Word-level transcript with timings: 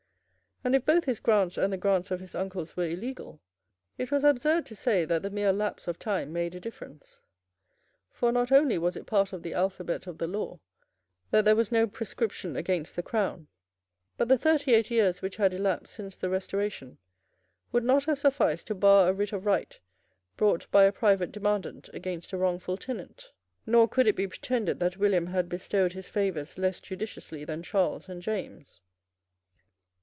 And, 0.63 0.75
if 0.75 0.85
both 0.85 1.05
his 1.05 1.19
grants 1.19 1.57
and 1.57 1.73
the 1.73 1.77
grants 1.77 2.11
of 2.11 2.19
his 2.19 2.35
uncles 2.35 2.77
were 2.77 2.85
illegal, 2.87 3.41
it 3.97 4.11
was 4.11 4.23
absurd 4.23 4.63
to 4.67 4.75
say 4.75 5.05
that 5.05 5.23
the 5.23 5.31
mere 5.31 5.51
lapse 5.51 5.87
of 5.87 5.97
time 5.97 6.31
made 6.31 6.53
a 6.53 6.59
difference. 6.59 7.19
For 8.11 8.31
not 8.31 8.51
only 8.51 8.77
was 8.77 8.95
it 8.95 9.07
part 9.07 9.33
of 9.33 9.41
the 9.41 9.55
alphabet 9.55 10.05
of 10.05 10.19
the 10.19 10.27
law 10.27 10.59
that 11.31 11.45
there 11.45 11.55
was 11.55 11.71
no 11.71 11.87
prescription 11.87 12.55
against 12.55 12.95
the 12.95 13.01
Crown, 13.01 13.47
but 14.17 14.27
the 14.27 14.37
thirty 14.37 14.75
eight 14.75 14.91
years 14.91 15.19
which 15.23 15.37
had 15.37 15.51
elapsed 15.51 15.95
since 15.95 16.15
the 16.15 16.29
Restoration 16.29 16.99
would 17.71 17.83
not 17.83 18.03
have 18.05 18.19
sufficed 18.19 18.67
to 18.67 18.75
bar 18.75 19.09
a 19.09 19.13
writ 19.13 19.33
of 19.33 19.47
right 19.47 19.79
brought 20.37 20.69
by 20.69 20.83
a 20.83 20.91
private 20.91 21.31
demandant 21.31 21.89
against 21.91 22.33
a 22.33 22.37
wrongful 22.37 22.77
tenant. 22.77 23.31
Nor 23.65 23.87
could 23.87 24.05
it 24.05 24.15
be 24.15 24.27
pretended 24.27 24.79
that 24.79 24.97
William 24.97 25.25
had 25.25 25.49
bestowed 25.49 25.93
his 25.93 26.07
favours 26.07 26.59
less 26.59 26.79
judiciously 26.79 27.43
than 27.43 27.63
Charles 27.63 28.07
and 28.07 28.21
James. 28.21 28.83